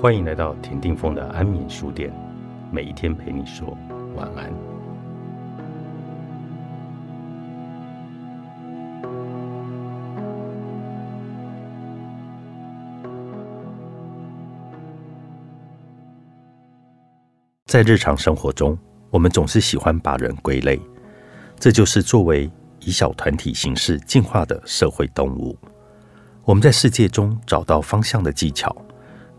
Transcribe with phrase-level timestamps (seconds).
[0.00, 2.10] 欢迎来到田定峰的安眠书店，
[2.72, 3.76] 每一天陪你说
[4.16, 4.50] 晚安。
[17.66, 18.78] 在日常生活中，
[19.10, 20.80] 我们总是喜欢把人归类，
[21.58, 25.54] 这就是作为以小团体形式进化的社会动物。
[26.46, 28.74] 我们在世界中找到方向的技巧。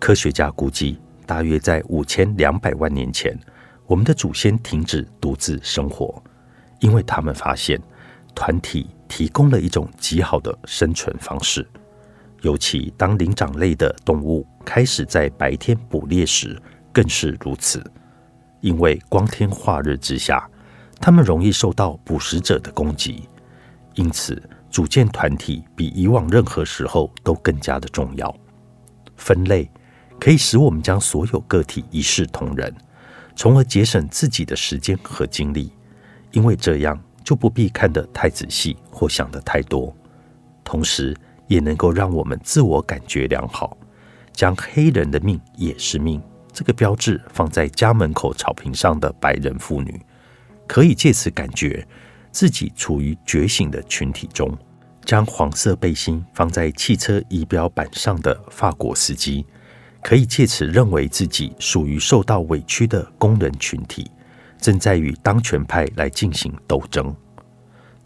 [0.01, 3.39] 科学家估计，大约在五千两百万年前，
[3.85, 6.21] 我们的祖先停止独自生活，
[6.79, 7.79] 因为他们发现
[8.33, 11.65] 团体提供了一种极好的生存方式。
[12.41, 16.59] 尤其当灵长类的动物开始在白天捕猎时，
[16.91, 17.79] 更是如此。
[18.59, 20.49] 因为光天化日之下，
[20.99, 23.29] 它们容易受到捕食者的攻击，
[23.93, 24.41] 因此
[24.71, 28.35] 组建团体比以往任何时候都更加的重要。
[29.15, 29.69] 分类。
[30.21, 32.71] 可以使我们将所有个体一视同仁，
[33.35, 35.73] 从而节省自己的时间和精力，
[36.31, 39.91] 因为这样就不必看得太仔细或想得太多。
[40.63, 43.75] 同时，也能够让我们自我感觉良好。
[44.31, 46.21] 将黑人的命也是命
[46.53, 49.99] 这个标志放在家门口草坪上的白人妇女，
[50.67, 51.83] 可以借此感觉
[52.31, 54.55] 自己处于觉醒的群体中。
[55.03, 59.43] 将黄色背心放在汽车仪表板上的法国司机。
[60.03, 64.09] 可以借此认为自己属于受到委屈的工人群体，
[64.59, 67.15] 正在与当权派来进行斗争。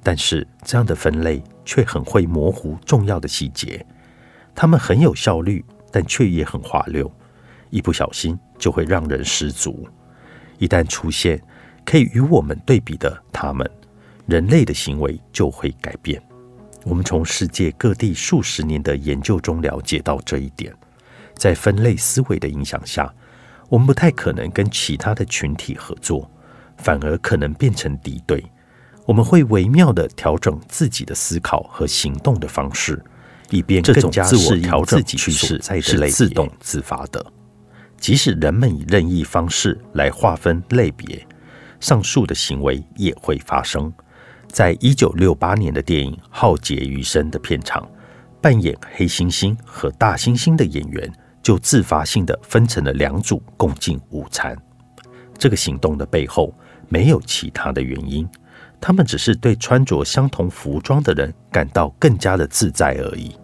[0.04, 3.84] 但是这样的分类却很会模糊重要的细节，
[4.54, 7.12] 他们很有效率，但却也很滑溜，
[7.70, 9.88] 一不小心就会让人失足。
[10.60, 11.42] 一旦出现
[11.84, 13.70] 可以与我们对比的他们，
[14.28, 16.22] 人类的行为就会改变。
[16.84, 20.72] 我们从世界各地数十年的研究中了解到这一点。
[21.36, 23.14] 在分类思维的影响下，
[23.70, 26.30] 我们不太可能跟其他的群体合作，
[26.78, 28.44] 反而可能变成敌对。
[29.06, 33.00] 我们会微妙的调整自己的思考和行动的方式，
[33.52, 37.24] 以便更加自我调整趋势是自动自发的。
[37.98, 41.26] 即使人们以任意方式来划分类别，
[41.80, 43.94] 上述的行为也会发生。
[44.48, 47.88] 在一九六八年的电影《浩劫余生》的片场，
[48.42, 51.12] 扮演黑猩猩和大猩猩的演员。
[51.46, 54.58] 就自发性的分成了两组共进午餐。
[55.38, 56.52] 这个行动的背后
[56.90, 58.28] 没有其他的原因，
[58.82, 63.36] 他们只是对穿着相同服装的人感到更加的自在而已。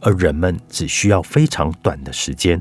[0.00, 2.60] 而人们只需要非常短的时间，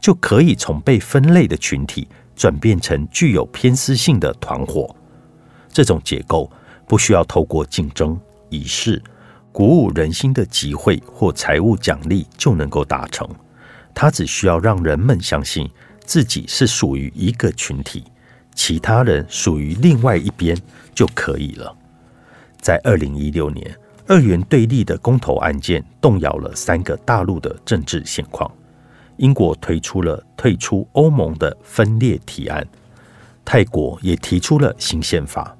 [0.00, 4.96] 就可以从被分类的群体转变成具有偏私性的团伙。
[5.68, 6.50] 这种结构
[6.88, 9.02] 不需要透过竞争、仪式、
[9.52, 13.28] 鼓舞人心的集会或财务奖励就能够达成。
[13.98, 15.66] 他只需要让人们相信
[16.04, 18.04] 自己是属于一个群体，
[18.54, 20.54] 其他人属于另外一边
[20.94, 21.74] 就可以了。
[22.60, 23.74] 在二零一六年，
[24.06, 28.48] 二元对立的公投案件动摇了三个大陆的政治现况。
[29.16, 32.68] 英国推出了退出欧盟的分裂提案，
[33.46, 35.56] 泰国也提出了新宪法，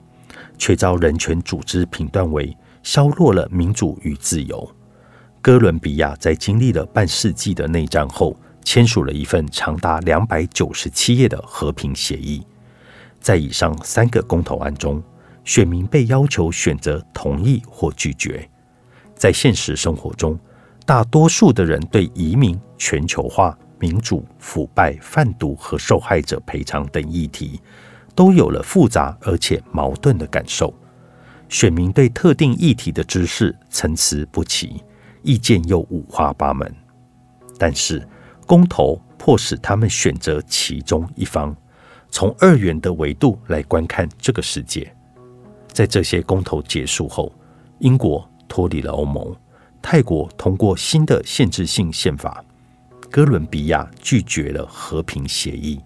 [0.58, 4.70] 却遭人权组织评断为削弱了民主与自由。
[5.46, 12.44] 哥伦比亚在经历了半世纪的内战后，签署了一份长达两百九十七页的和平协议。
[13.20, 15.00] 在以上三个公投案中，
[15.44, 18.50] 选民被要求选择同意或拒绝。
[19.14, 20.36] 在现实生活中，
[20.84, 27.60] 大多数的人对移民、全球化、民主、腐败、贩毒和受害者赔偿等议题，
[28.16, 30.74] 都有了复杂而且矛盾的感受。
[31.48, 34.82] 选民对特定议题的知识参差不齐。
[35.26, 36.72] 意见又五花八门，
[37.58, 38.06] 但是
[38.46, 41.54] 公投迫使他们选择其中一方，
[42.10, 44.94] 从二元的维度来观看这个世界。
[45.66, 47.32] 在这些公投结束后，
[47.80, 49.34] 英国脱离了欧盟，
[49.82, 52.44] 泰国通过新的限制性宪法，
[53.10, 55.76] 哥伦比亚拒绝了和平协议。《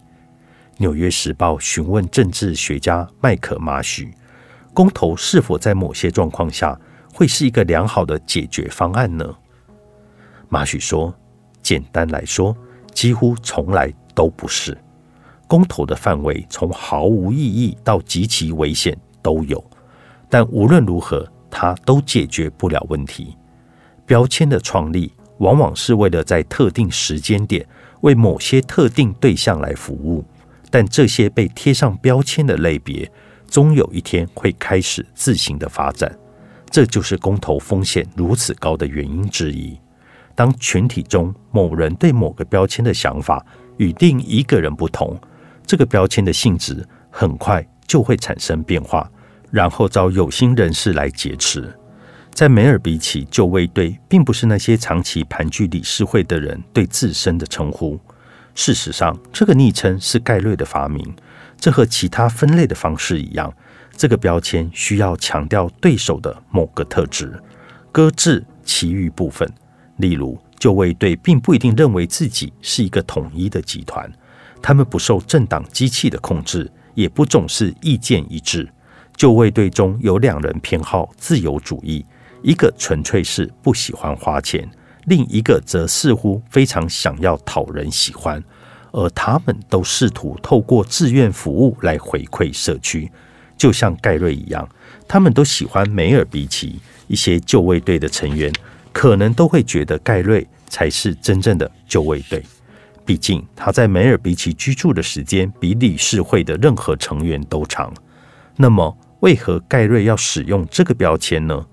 [0.76, 4.12] 纽约时报》询问政治学家麦克马许，
[4.75, 6.78] 公投是否在某些状况下？
[7.12, 9.24] 会是一个良好的解决方案呢？
[10.48, 11.14] 马许说
[11.62, 12.56] ：“简单来说，
[12.92, 14.76] 几乎从来都不是。
[15.46, 19.62] 公投的范围从毫无意义到极其危险都有，
[20.28, 23.36] 但无论如何，它都解决不了问题。
[24.06, 27.66] 标签的创立往往是为了在特定时间点
[28.00, 30.24] 为某些特定对象来服务，
[30.70, 33.10] 但这些被贴上标签的类别，
[33.48, 36.16] 终有一天会开始自行的发展。”
[36.70, 39.78] 这就是公投风险如此高的原因之一。
[40.34, 43.44] 当群体中某人对某个标签的想法
[43.76, 45.20] 与另一个人不同，
[45.67, 49.11] 这个标签的性质很快就会产生变化，
[49.50, 51.70] 然后遭有心人士来劫持。
[52.32, 58.00] 在梅尔比奇就位队，并不是那些长期盘踞理事会的人对自身的称呼。
[58.55, 61.05] 事实上，这个昵称是盖瑞的发明。
[61.58, 63.52] 这和其他分类的方式一样，
[64.00, 67.38] 这个标签需要强调对手的某个特质，
[67.93, 69.47] 搁置其余部分。
[69.99, 74.11] 例如，就位队并不一定认为自己是一个统一的集团，
[74.62, 78.67] 他们不受政党机器的控制，也不总是意见一致。
[79.14, 82.03] 就位队中有两人偏好自由主义。
[82.43, 84.67] 一个纯粹是不喜欢花钱，
[85.05, 88.43] 另一个则似乎非常想要讨人喜欢，
[88.93, 93.12] 而他们都试图透过志愿服务来回馈社区，
[93.60, 94.66] 就像盖瑞一样，
[95.06, 96.80] 他们都喜欢梅尔比奇。
[97.08, 98.50] 一些救卫队的成员
[98.90, 102.42] 可能都会觉得盖瑞才是真正的救卫队，
[103.04, 107.92] 毕竟他在梅尔比奇居住的时间比理事会的任何成员都长。
[108.56, 111.66] 那么，为何盖瑞要使用这个标签呢？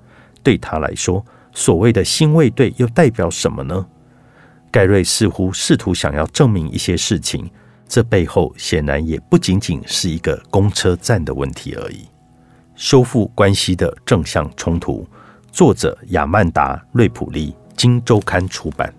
[0.44, 3.86] 对他来说，所谓的新卫队又代表什么呢？
[4.70, 7.50] 盖瑞似乎试图想要证明一些事情，
[7.88, 12.06] 这背后显然也不仅仅是一个公车站的问题而已。
[12.76, 15.08] 修复关系的正向冲突，
[15.52, 18.94] 作者亚曼达·瑞普利，《金周刊》出版。